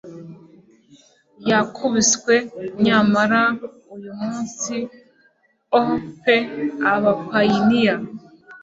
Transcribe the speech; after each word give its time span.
Yakubiswe 1.49 2.33
nyamara 2.85 3.41
uyu 3.95 4.11
munsi- 4.23 4.75
O 5.79 5.81
pe 6.23 6.37
Abapayiniya! 6.93 7.95